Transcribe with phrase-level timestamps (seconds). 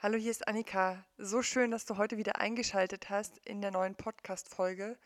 [0.00, 1.04] Hallo, hier ist Annika.
[1.16, 4.96] So schön, dass du heute wieder eingeschaltet hast in der neuen Podcast-Folge.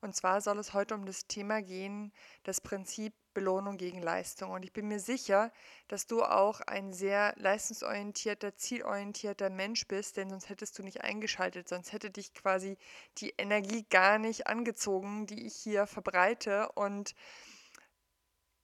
[0.00, 4.52] Und zwar soll es heute um das Thema gehen, das Prinzip Belohnung gegen Leistung.
[4.52, 5.52] Und ich bin mir sicher,
[5.88, 11.68] dass du auch ein sehr leistungsorientierter, zielorientierter Mensch bist, denn sonst hättest du nicht eingeschaltet,
[11.68, 12.78] sonst hätte dich quasi
[13.18, 16.72] die Energie gar nicht angezogen, die ich hier verbreite.
[16.72, 17.14] Und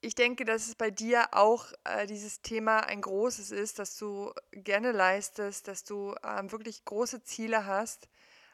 [0.04, 4.32] ich denke, dass es bei dir auch äh, dieses Thema ein großes ist, dass du
[4.52, 8.08] gerne leistest, dass du ähm, wirklich große Ziele hast,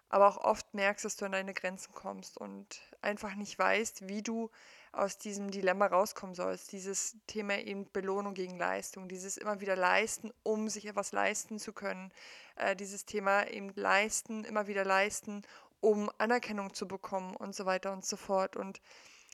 [0.08, 4.22] aber auch oft merkst, dass du an deine Grenzen kommst und einfach nicht weißt, wie
[4.22, 4.48] du
[4.92, 6.70] aus diesem Dilemma rauskommen sollst.
[6.70, 11.72] Dieses Thema eben Belohnung gegen Leistung, dieses immer wieder leisten, um sich etwas leisten zu
[11.72, 12.12] können.
[12.54, 15.42] Äh, dieses Thema eben leisten, immer wieder leisten,
[15.80, 18.54] um Anerkennung zu bekommen und so weiter und so fort.
[18.54, 18.80] Und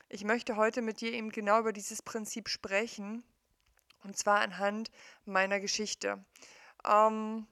[0.08, 3.24] ich möchte heute mit dir eben genau über dieses Prinzip sprechen,
[4.04, 4.90] und zwar anhand
[5.24, 6.24] meiner Geschichte.
[6.84, 7.46] Ähm,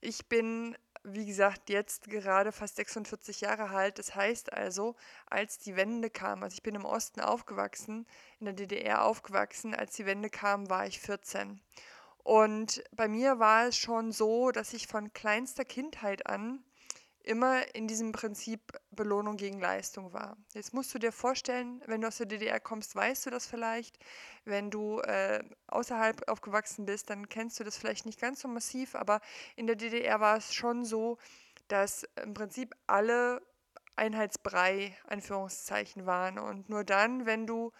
[0.00, 3.98] ich bin, wie gesagt, jetzt gerade fast 46 Jahre alt.
[3.98, 4.96] Das heißt also,
[5.26, 8.06] als die Wende kam, also ich bin im Osten aufgewachsen,
[8.40, 11.60] in der DDR aufgewachsen, als die Wende kam, war ich 14.
[12.24, 16.64] Und bei mir war es schon so, dass ich von kleinster Kindheit an
[17.24, 20.36] immer in diesem Prinzip Belohnung gegen Leistung war.
[20.52, 23.98] Jetzt musst du dir vorstellen, wenn du aus der DDR kommst, weißt du das vielleicht.
[24.44, 28.94] Wenn du äh, außerhalb aufgewachsen bist, dann kennst du das vielleicht nicht ganz so massiv,
[28.94, 29.20] aber
[29.56, 31.18] in der DDR war es schon so,
[31.68, 33.40] dass im Prinzip alle
[33.96, 36.38] Einheitsbrei, Anführungszeichen, waren.
[36.38, 37.72] Und nur dann, wenn du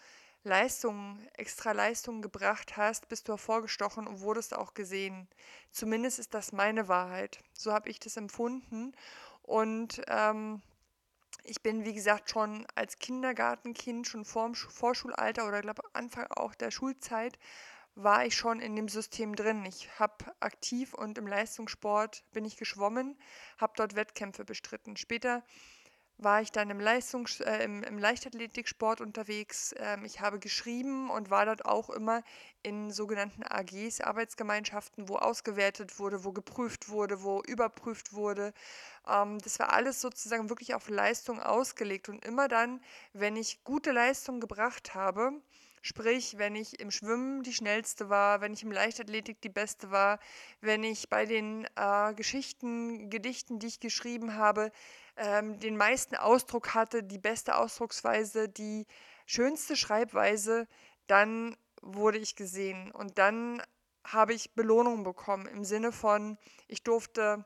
[0.43, 5.27] Leistungen, extra Leistungen gebracht hast, bist du hervorgestochen und wurdest auch gesehen.
[5.71, 7.39] Zumindest ist das meine Wahrheit.
[7.53, 8.93] So habe ich das empfunden.
[9.45, 10.61] Und ähm,
[11.43, 16.71] ich bin, wie gesagt, schon als Kindergartenkind, schon vorm Vorschulalter oder glaube Anfang auch der
[16.71, 17.37] Schulzeit,
[17.93, 19.63] war ich schon in dem System drin.
[19.65, 23.17] Ich habe aktiv und im Leistungssport bin ich geschwommen,
[23.59, 24.97] habe dort Wettkämpfe bestritten.
[24.97, 25.43] Später
[26.17, 29.75] war ich dann im, Leistungs-, äh, im, im Leichtathletiksport unterwegs.
[29.77, 32.23] Ähm, ich habe geschrieben und war dort auch immer
[32.63, 38.53] in sogenannten AGs, Arbeitsgemeinschaften, wo ausgewertet wurde, wo geprüft wurde, wo überprüft wurde.
[39.07, 42.09] Ähm, das war alles sozusagen wirklich auf Leistung ausgelegt.
[42.09, 42.81] Und immer dann,
[43.13, 45.33] wenn ich gute Leistung gebracht habe,
[45.87, 50.17] Sprich, wenn ich im Schwimmen die schnellste war, wenn ich im Leichtathletik die beste war,
[50.59, 54.71] wenn ich bei den äh, Geschichten, Gedichten, die ich geschrieben habe,
[55.17, 58.85] ähm, den meisten Ausdruck hatte, die beste Ausdrucksweise, die
[59.25, 60.67] schönste Schreibweise,
[61.07, 62.91] dann wurde ich gesehen.
[62.91, 63.61] Und dann
[64.03, 66.37] habe ich Belohnung bekommen im Sinne von,
[66.67, 67.45] ich durfte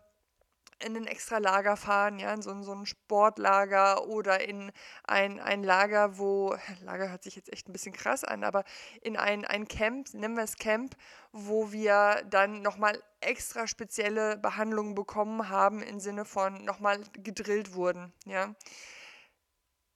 [0.79, 4.71] in ein extra Lager fahren, ja, in so, so ein Sportlager oder in
[5.03, 8.63] ein, ein Lager, wo, Lager hört sich jetzt echt ein bisschen krass an, aber
[9.01, 10.95] in ein, ein Camp, nennen wir es Camp,
[11.31, 18.13] wo wir dann nochmal extra spezielle Behandlungen bekommen haben, im Sinne von nochmal gedrillt wurden,
[18.25, 18.55] ja.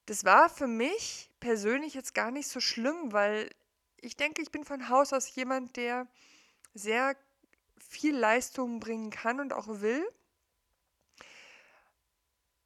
[0.06, 3.48] Das war für mich persönlich jetzt gar nicht so schlimm, weil
[3.96, 6.06] ich denke, ich bin von Haus aus jemand, der
[6.74, 7.16] sehr
[7.78, 10.06] viel Leistung bringen kann und auch will.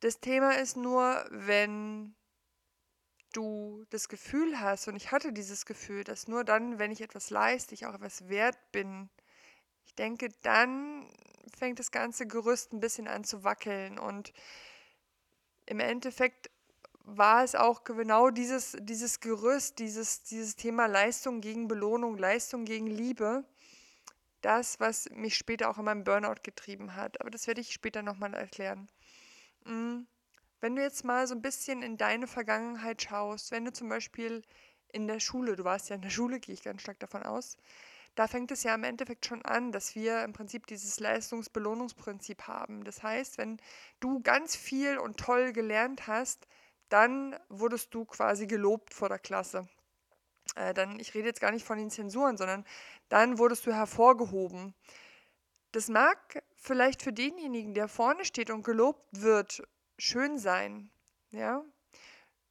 [0.01, 2.15] Das Thema ist nur, wenn
[3.33, 7.31] du das Gefühl hast, und ich hatte dieses Gefühl, dass nur dann, wenn ich etwas
[7.31, 9.11] leiste, ich auch etwas wert bin,
[9.85, 11.11] ich denke, dann
[11.57, 13.99] fängt das ganze Gerüst ein bisschen an zu wackeln.
[13.99, 14.33] Und
[15.67, 16.51] im Endeffekt
[17.01, 22.87] war es auch genau dieses, dieses Gerüst, dieses, dieses Thema Leistung gegen Belohnung, Leistung gegen
[22.87, 23.45] Liebe,
[24.43, 27.21] das, was mich später auch in meinem Burnout getrieben hat.
[27.21, 28.89] Aber das werde ich später nochmal erklären.
[29.69, 30.06] Mm,
[30.61, 34.43] wenn du jetzt mal so ein bisschen in deine Vergangenheit schaust, wenn du zum Beispiel
[34.93, 37.56] in der Schule, du warst ja in der Schule, gehe ich ganz stark davon aus,
[38.15, 42.83] da fängt es ja im Endeffekt schon an, dass wir im Prinzip dieses Leistungsbelohnungsprinzip haben.
[42.83, 43.59] Das heißt, wenn
[44.01, 46.49] du ganz viel und toll gelernt hast,
[46.89, 49.69] dann wurdest du quasi gelobt vor der Klasse.
[50.56, 52.65] Äh, dann, ich rede jetzt gar nicht von den Zensuren, sondern
[53.09, 54.75] dann wurdest du hervorgehoben.
[55.73, 59.62] Das mag vielleicht für denjenigen, der vorne steht und gelobt wird,
[59.99, 60.91] schön sein,
[61.31, 61.65] ja.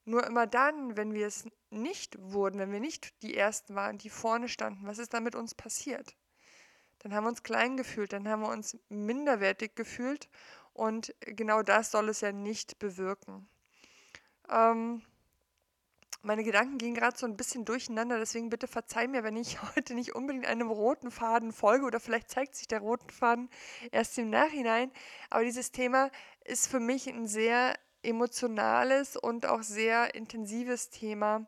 [0.06, 4.10] Nur immer dann, wenn wir es nicht wurden, wenn wir nicht die Ersten waren, die
[4.10, 6.16] vorne standen, was ist dann mit uns passiert?
[7.00, 10.30] Dann haben wir uns klein gefühlt, dann haben wir uns minderwertig gefühlt
[10.74, 13.50] und genau das soll es ja nicht bewirken.
[14.50, 15.04] Ähm,
[16.28, 19.96] meine Gedanken gehen gerade so ein bisschen durcheinander, deswegen bitte verzeih mir, wenn ich heute
[19.96, 23.50] nicht unbedingt einem roten Faden folge oder vielleicht zeigt sich der rote Faden
[23.92, 24.92] erst im Nachhinein.
[25.30, 26.12] Aber dieses Thema
[26.44, 31.48] ist für mich ein sehr emotionales und auch sehr intensives Thema,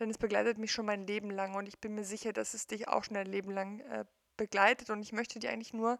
[0.00, 2.66] denn es begleitet mich schon mein Leben lang und ich bin mir sicher, dass es
[2.66, 4.04] dich auch schon ein Leben lang äh,
[4.38, 5.98] begleitet und ich möchte dir eigentlich nur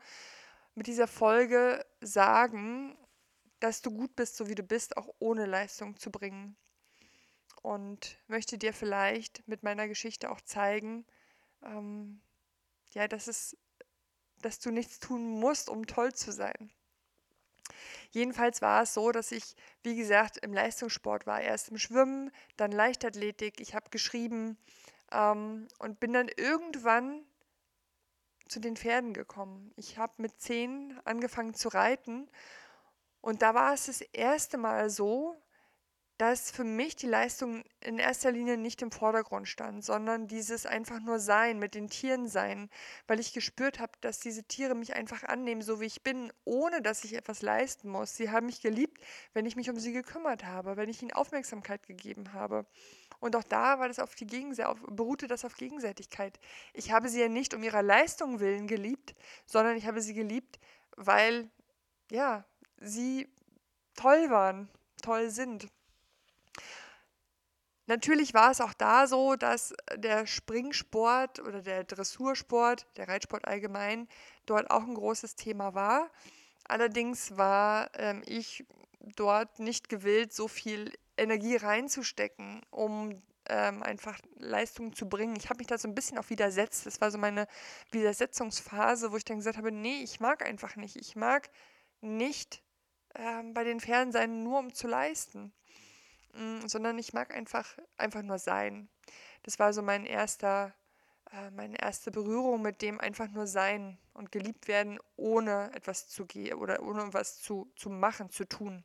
[0.74, 2.96] mit dieser Folge sagen,
[3.60, 6.56] dass du gut bist, so wie du bist, auch ohne Leistung zu bringen.
[7.66, 11.04] Und möchte dir vielleicht mit meiner Geschichte auch zeigen,
[11.64, 12.20] ähm,
[12.92, 13.56] ja, dass es,
[14.40, 16.70] dass du nichts tun musst, um toll zu sein.
[18.12, 21.40] Jedenfalls war es so, dass ich, wie gesagt, im Leistungssport war.
[21.40, 23.58] Erst im Schwimmen, dann Leichtathletik.
[23.58, 24.56] Ich habe geschrieben
[25.10, 27.24] ähm, und bin dann irgendwann
[28.48, 29.72] zu den Pferden gekommen.
[29.74, 32.30] Ich habe mit zehn angefangen zu reiten
[33.22, 35.34] und da war es das erste Mal so,
[36.18, 41.00] dass für mich die Leistung in erster Linie nicht im Vordergrund stand, sondern dieses einfach
[41.00, 42.70] nur Sein, mit den Tieren sein,
[43.06, 46.80] weil ich gespürt habe, dass diese Tiere mich einfach annehmen, so wie ich bin, ohne
[46.80, 48.16] dass ich etwas leisten muss.
[48.16, 48.98] Sie haben mich geliebt,
[49.34, 52.64] wenn ich mich um sie gekümmert habe, wenn ich ihnen Aufmerksamkeit gegeben habe.
[53.20, 56.38] Und auch da war das auf die Gegense auf, beruhte das auf Gegenseitigkeit.
[56.72, 59.14] Ich habe sie ja nicht um ihrer Leistung willen geliebt,
[59.46, 60.58] sondern ich habe sie geliebt,
[60.96, 61.50] weil
[62.10, 62.44] ja,
[62.78, 63.28] sie
[63.94, 64.68] toll waren,
[65.02, 65.68] toll sind.
[67.86, 74.08] Natürlich war es auch da so, dass der Springsport oder der Dressursport, der Reitsport allgemein,
[74.44, 76.10] dort auch ein großes Thema war.
[76.64, 78.64] Allerdings war ähm, ich
[79.14, 85.36] dort nicht gewillt, so viel Energie reinzustecken, um ähm, einfach Leistungen zu bringen.
[85.36, 86.86] Ich habe mich da so ein bisschen auch widersetzt.
[86.86, 87.46] Das war so meine
[87.92, 90.96] Widersetzungsphase, wo ich dann gesagt habe, nee, ich mag einfach nicht.
[90.96, 91.48] Ich mag
[92.00, 92.62] nicht
[93.14, 95.52] ähm, bei den Pferden sein, nur um zu leisten.
[96.36, 97.66] Mm, sondern ich mag einfach,
[97.96, 98.88] einfach nur sein.
[99.42, 100.74] Das war so mein erster,
[101.32, 106.26] äh, meine erste Berührung mit dem einfach nur sein und geliebt werden, ohne etwas zu
[106.26, 108.84] gehen oder ohne was zu, zu machen, zu tun.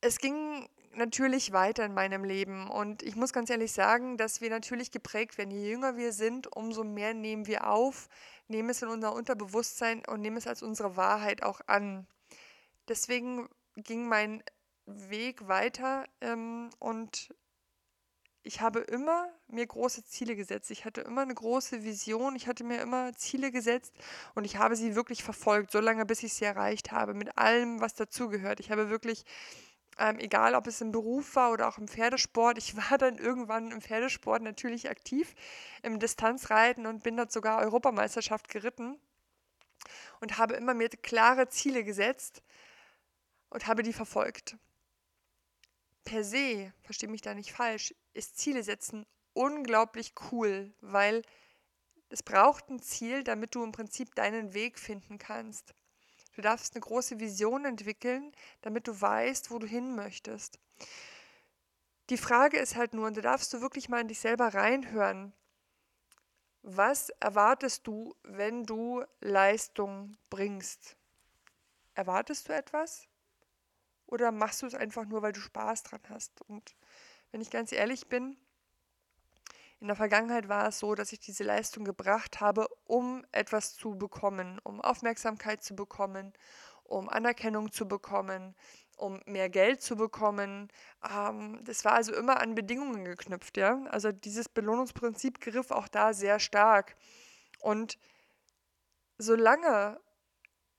[0.00, 4.50] Es ging natürlich weiter in meinem Leben und ich muss ganz ehrlich sagen, dass wir
[4.50, 5.50] natürlich geprägt werden.
[5.50, 8.08] Je jünger wir sind, umso mehr nehmen wir auf,
[8.48, 12.06] nehmen es in unser Unterbewusstsein und nehmen es als unsere Wahrheit auch an.
[12.88, 14.42] Deswegen ging mein
[15.10, 17.30] Weg weiter ähm, und
[18.42, 20.70] ich habe immer mir große Ziele gesetzt.
[20.70, 22.36] Ich hatte immer eine große Vision.
[22.36, 23.92] Ich hatte mir immer Ziele gesetzt
[24.34, 27.80] und ich habe sie wirklich verfolgt, so lange, bis ich sie erreicht habe, mit allem,
[27.80, 28.60] was dazugehört.
[28.60, 29.24] Ich habe wirklich,
[29.98, 33.72] ähm, egal ob es im Beruf war oder auch im Pferdesport, ich war dann irgendwann
[33.72, 35.34] im Pferdesport natürlich aktiv,
[35.82, 38.98] im Distanzreiten und bin dort sogar Europameisterschaft geritten
[40.20, 42.42] und habe immer mir klare Ziele gesetzt
[43.50, 44.56] und habe die verfolgt
[46.04, 51.22] per se, verstehe mich da nicht falsch, ist Ziele setzen unglaublich cool, weil
[52.08, 55.74] es braucht ein Ziel, damit du im Prinzip deinen Weg finden kannst.
[56.34, 58.32] Du darfst eine große Vision entwickeln,
[58.62, 60.58] damit du weißt, wo du hin möchtest.
[62.08, 65.32] Die Frage ist halt nur, und da darfst du wirklich mal in dich selber reinhören,
[66.62, 70.96] was erwartest du, wenn du Leistung bringst?
[71.94, 73.09] Erwartest du etwas?
[74.10, 76.42] Oder machst du es einfach nur, weil du Spaß dran hast?
[76.42, 76.74] Und
[77.30, 78.36] wenn ich ganz ehrlich bin,
[79.80, 83.96] in der Vergangenheit war es so, dass ich diese Leistung gebracht habe, um etwas zu
[83.96, 86.34] bekommen, um Aufmerksamkeit zu bekommen,
[86.84, 88.54] um Anerkennung zu bekommen,
[88.96, 90.68] um mehr Geld zu bekommen.
[91.08, 93.82] Ähm, das war also immer an Bedingungen geknüpft, ja.
[93.84, 96.96] Also dieses Belohnungsprinzip griff auch da sehr stark.
[97.60, 97.96] Und
[99.16, 99.98] solange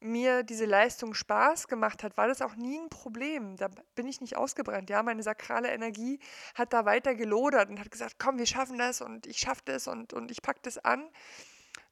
[0.01, 3.55] mir diese Leistung Spaß gemacht hat, war das auch nie ein Problem.
[3.55, 4.89] Da bin ich nicht ausgebrannt.
[4.89, 6.20] Ja, meine sakrale Energie
[6.55, 9.88] hat da weiter gelodert und hat gesagt, komm, wir schaffen das und ich schaffe das
[9.88, 11.08] und, und ich packe das an.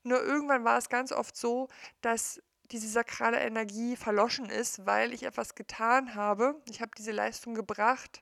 [0.04, 1.68] Nur irgendwann war es ganz oft so,
[2.02, 6.62] dass diese sakrale Energie verloschen ist, weil ich etwas getan habe.
[6.70, 8.22] Ich habe diese Leistung gebracht,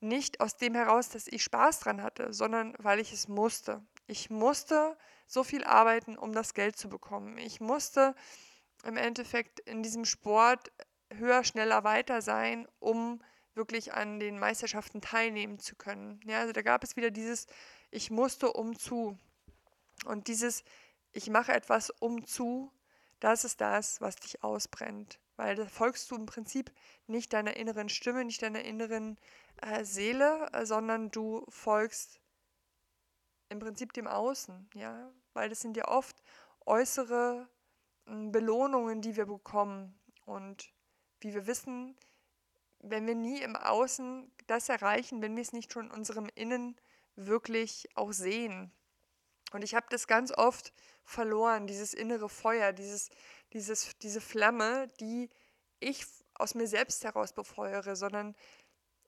[0.00, 3.82] nicht aus dem heraus, dass ich Spaß dran hatte, sondern weil ich es musste.
[4.06, 7.38] Ich musste so viel arbeiten, um das Geld zu bekommen.
[7.38, 8.14] Ich musste
[8.82, 10.72] im Endeffekt in diesem Sport
[11.12, 13.22] höher, schneller, weiter sein, um
[13.54, 16.20] wirklich an den Meisterschaften teilnehmen zu können.
[16.24, 17.46] Ja, also da gab es wieder dieses
[17.90, 19.18] Ich musste um zu.
[20.04, 20.64] Und dieses
[21.12, 22.72] Ich mache etwas um zu,
[23.20, 25.20] das ist das, was dich ausbrennt.
[25.36, 26.72] Weil da folgst du im Prinzip
[27.06, 29.18] nicht deiner inneren Stimme, nicht deiner inneren
[29.60, 32.20] äh, Seele, äh, sondern du folgst
[33.48, 36.22] im Prinzip dem Außen, ja, weil das sind ja oft
[36.64, 37.48] äußere
[38.06, 39.98] Belohnungen, die wir bekommen.
[40.26, 40.72] Und
[41.20, 41.96] wie wir wissen,
[42.80, 46.76] wenn wir nie im Außen das erreichen, wenn wir es nicht schon in unserem Innen
[47.16, 48.72] wirklich auch sehen.
[49.52, 50.72] Und ich habe das ganz oft
[51.04, 53.10] verloren, dieses innere Feuer, dieses,
[53.52, 55.30] dieses, diese Flamme, die
[55.78, 58.34] ich aus mir selbst heraus befeuere, sondern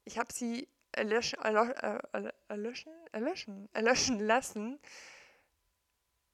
[0.05, 4.79] ich habe sie erlöschen, erlöschen, erlöschen, erlöschen lassen,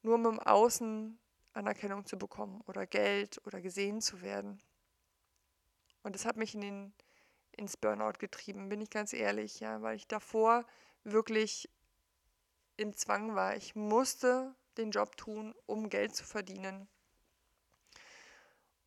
[0.03, 1.19] nur um im Außen
[1.53, 4.63] Anerkennung zu bekommen oder Geld oder gesehen zu werden.
[6.03, 6.95] Und das hat mich in den,
[7.53, 10.65] ins Burnout getrieben, bin ich ganz ehrlich, ja, weil ich davor
[11.05, 11.69] wirklich
[12.77, 13.57] im Zwang war.
[13.57, 16.89] Ich musste den Job tun, um Geld zu verdienen.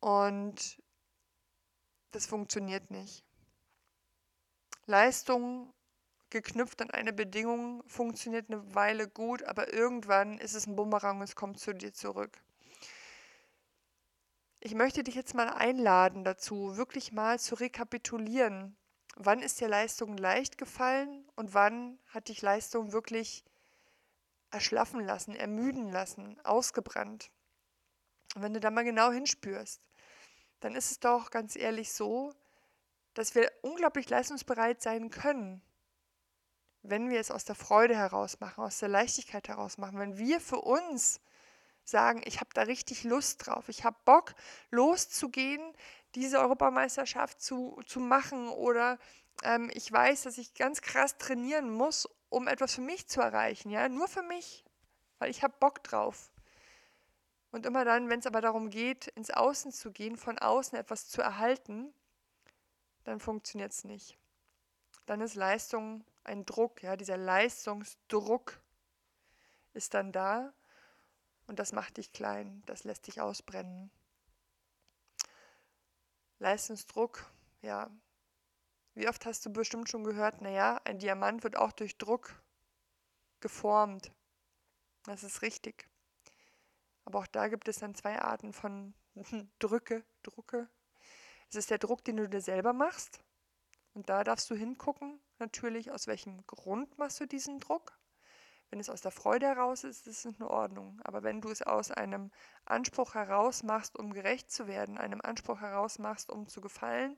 [0.00, 0.82] Und
[2.10, 3.24] das funktioniert nicht.
[4.86, 5.72] Leistung
[6.30, 11.36] geknüpft an eine Bedingung funktioniert eine Weile gut, aber irgendwann ist es ein Bumerang es
[11.36, 12.43] kommt zu dir zurück.
[14.66, 18.74] Ich möchte dich jetzt mal einladen dazu, wirklich mal zu rekapitulieren.
[19.14, 23.44] Wann ist dir Leistung leicht gefallen und wann hat dich Leistung wirklich
[24.50, 27.30] erschlaffen lassen, ermüden lassen, ausgebrannt?
[28.34, 29.82] Und wenn du da mal genau hinspürst,
[30.60, 32.32] dann ist es doch ganz ehrlich so,
[33.12, 35.60] dass wir unglaublich leistungsbereit sein können,
[36.80, 40.40] wenn wir es aus der Freude heraus machen, aus der Leichtigkeit heraus machen, wenn wir
[40.40, 41.20] für uns
[41.84, 44.34] sagen, ich habe da richtig Lust drauf, ich habe Bock
[44.70, 45.62] loszugehen,
[46.14, 48.98] diese Europameisterschaft zu, zu machen oder
[49.42, 53.70] ähm, ich weiß, dass ich ganz krass trainieren muss, um etwas für mich zu erreichen,
[53.70, 54.64] ja, nur für mich,
[55.18, 56.30] weil ich habe Bock drauf.
[57.50, 61.08] Und immer dann, wenn es aber darum geht, ins Außen zu gehen, von außen etwas
[61.08, 61.94] zu erhalten,
[63.04, 64.18] dann funktioniert es nicht.
[65.06, 68.60] Dann ist Leistung ein Druck, ja, dieser Leistungsdruck
[69.72, 70.52] ist dann da
[71.46, 73.90] und das macht dich klein, das lässt dich ausbrennen.
[76.38, 77.30] Leistungsdruck,
[77.62, 77.90] ja.
[78.94, 82.40] Wie oft hast du bestimmt schon gehört, naja, ein Diamant wird auch durch Druck
[83.40, 84.12] geformt.
[85.04, 85.88] Das ist richtig.
[87.04, 88.94] Aber auch da gibt es dann zwei Arten von
[89.58, 90.68] Drücke, Drucke.
[91.50, 93.20] Es ist der Druck, den du dir selber machst.
[93.92, 97.96] Und da darfst du hingucken, natürlich, aus welchem Grund machst du diesen Druck.
[98.74, 101.00] Wenn es aus der Freude heraus ist, ist es in Ordnung.
[101.04, 102.32] Aber wenn du es aus einem
[102.64, 107.16] Anspruch heraus machst, um gerecht zu werden, einem Anspruch heraus machst, um zu gefallen,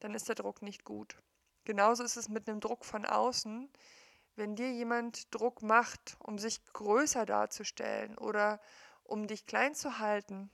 [0.00, 1.16] dann ist der Druck nicht gut.
[1.64, 3.72] Genauso ist es mit einem Druck von außen.
[4.36, 8.60] Wenn dir jemand Druck macht, um sich größer darzustellen oder
[9.02, 10.50] um dich klein zu halten,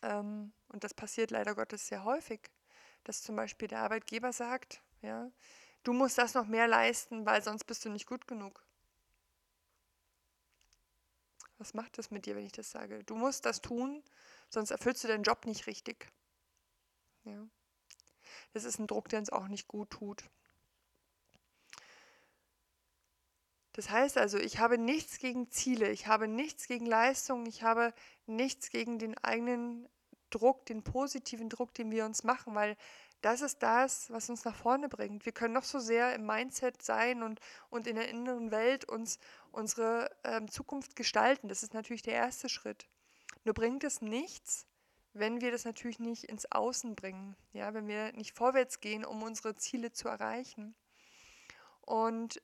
[0.00, 2.50] ähm, und das passiert leider Gottes sehr häufig,
[3.04, 5.30] dass zum Beispiel der Arbeitgeber sagt, ja,
[5.82, 8.64] du musst das noch mehr leisten, weil sonst bist du nicht gut genug.
[11.58, 13.04] Was macht das mit dir, wenn ich das sage?
[13.04, 14.02] Du musst das tun,
[14.48, 16.10] sonst erfüllst du deinen Job nicht richtig.
[17.24, 17.46] Ja.
[18.52, 20.24] Das ist ein Druck, der uns auch nicht gut tut.
[23.72, 27.92] Das heißt also, ich habe nichts gegen Ziele, ich habe nichts gegen Leistung, ich habe
[28.26, 29.88] nichts gegen den eigenen
[30.30, 32.76] Druck, den positiven Druck, den wir uns machen, weil
[33.20, 35.24] das ist das, was uns nach vorne bringt.
[35.24, 37.40] Wir können noch so sehr im Mindset sein und,
[37.70, 39.18] und in der inneren Welt uns
[39.50, 41.48] unsere ähm, Zukunft gestalten.
[41.48, 42.86] Das ist natürlich der erste Schritt.
[43.44, 44.66] Nur bringt es nichts,
[45.14, 49.22] wenn wir das natürlich nicht ins Außen bringen, ja, wenn wir nicht vorwärts gehen, um
[49.22, 50.74] unsere Ziele zu erreichen.
[51.80, 52.42] Und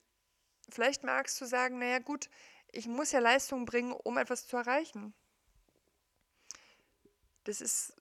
[0.69, 2.31] vielleicht magst du sagen, naja gut,
[2.73, 5.12] ich muss ja Leistung bringen, um etwas zu erreichen.
[7.45, 7.95] Das ist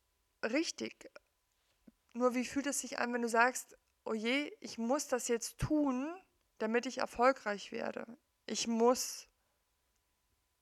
[0.44, 1.10] richtig.
[2.20, 5.58] Nur wie fühlt es sich an, wenn du sagst, oh je, ich muss das jetzt
[5.58, 6.14] tun,
[6.58, 8.06] damit ich erfolgreich werde.
[8.46, 9.30] Ich muss.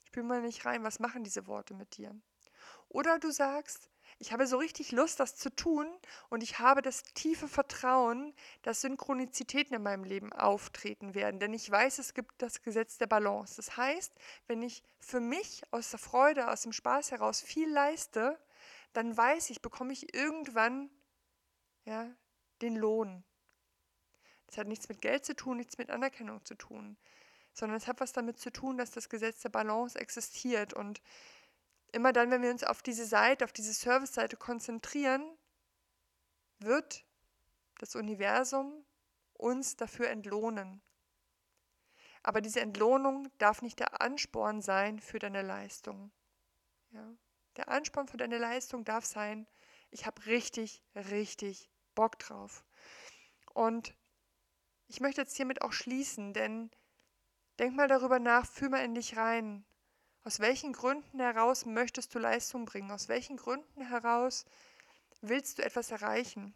[0.06, 2.16] Spür mal nicht rein, was machen diese Worte mit dir?
[2.90, 5.88] Oder du sagst, ich habe so richtig Lust, das zu tun
[6.30, 11.72] und ich habe das tiefe Vertrauen, dass Synchronizitäten in meinem Leben auftreten werden, denn ich
[11.72, 13.56] weiß, es gibt das Gesetz der Balance.
[13.56, 14.14] Das heißt,
[14.46, 18.40] wenn ich für mich aus der Freude, aus dem Spaß heraus viel leiste,
[18.94, 20.92] dann weiß ich, bekomme ich irgendwann
[21.88, 22.13] ja,
[22.62, 23.24] den Lohn.
[24.46, 26.98] Das hat nichts mit Geld zu tun, nichts mit Anerkennung zu tun,
[27.53, 30.74] sondern es hat was damit zu tun, dass das Gesetz der Balance existiert.
[30.74, 31.01] Und
[31.94, 35.25] immer dann, wenn wir uns auf diese Seite, auf diese Service-Seite konzentrieren,
[36.60, 37.06] wird
[37.79, 38.86] das Universum
[39.34, 40.82] uns dafür entlohnen.
[42.22, 46.12] Aber diese Entlohnung darf nicht der Ansporn sein für deine Leistung.
[46.91, 47.15] Ja?
[47.56, 49.48] Der Ansporn für deine Leistung darf sein,
[49.89, 52.63] ich habe richtig, richtig Bock drauf.
[53.56, 53.96] Und
[54.88, 56.70] ich möchte jetzt hiermit auch schließen, denn
[57.58, 59.66] denk mal darüber nach, fühl mal in dich rein.
[60.24, 62.92] Aus welchen Gründen heraus möchtest du Leistung bringen?
[62.92, 64.46] Aus welchen Gründen heraus
[65.22, 66.54] willst du etwas erreichen?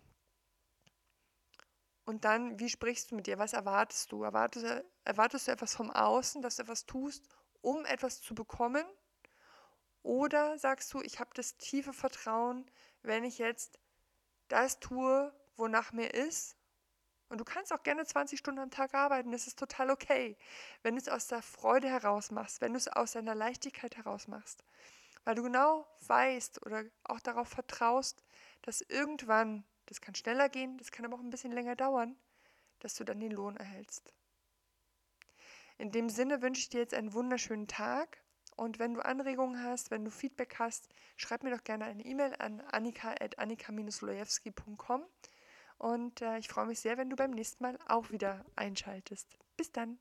[2.05, 3.39] Und dann, wie sprichst du mit dir?
[3.39, 4.21] Was erwartest du?
[4.21, 7.27] Erwartest, erwartest du etwas vom Außen, dass du etwas tust,
[7.62, 8.86] um etwas zu bekommen?
[10.03, 12.69] Oder sagst du, ich habe das tiefe Vertrauen,
[13.01, 13.79] wenn ich jetzt
[14.51, 16.58] das tue, wonach mir ist.
[17.29, 20.38] Und du kannst auch gerne 20 Stunden am Tag arbeiten, das ist total okay.
[20.84, 24.27] Wenn du es aus der Freude heraus machst, wenn du es aus deiner Leichtigkeit heraus
[24.27, 24.63] machst.
[25.24, 28.24] weil du genau weißt oder auch darauf vertraust,
[28.63, 32.15] dass irgendwann, das kann schneller gehen, das kann aber auch ein bisschen länger dauern,
[32.79, 34.13] dass du dann den Lohn erhältst.
[35.77, 38.20] In dem Sinne wünsche ich dir jetzt einen wunderschönen Tag
[38.61, 40.87] und wenn du Anregungen hast, wenn du Feedback hast,
[41.17, 45.01] schreib mir doch gerne eine E-Mail an annika.annika-lojewski.com
[45.79, 49.39] und äh, ich freue mich sehr, wenn du beim nächsten Mal auch wieder einschaltest.
[49.57, 49.97] Bis dann!